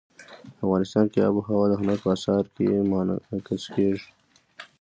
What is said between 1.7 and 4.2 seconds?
هنر په اثار کې منعکس کېږي.